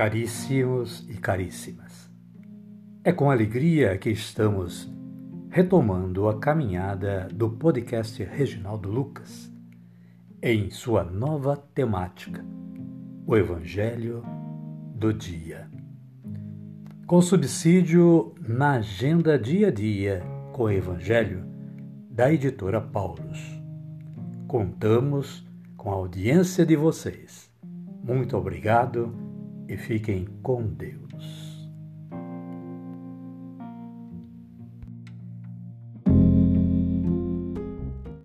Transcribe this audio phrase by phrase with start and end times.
[0.00, 2.10] Caríssimos e caríssimas,
[3.04, 4.90] é com alegria que estamos
[5.50, 9.52] retomando a caminhada do podcast Reginaldo Lucas
[10.42, 12.42] em sua nova temática,
[13.26, 14.24] o Evangelho
[14.94, 15.68] do Dia.
[17.06, 20.22] Com subsídio na agenda dia a dia
[20.54, 21.44] com o Evangelho
[22.10, 23.38] da editora Paulus.
[24.48, 25.46] Contamos
[25.76, 27.50] com a audiência de vocês.
[28.02, 29.28] Muito obrigado
[29.70, 31.49] e fiquem com Deus.